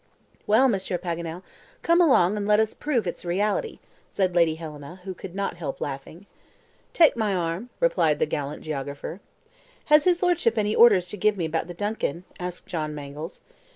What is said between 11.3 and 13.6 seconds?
me about the DUNCAN?" asked John Mangles.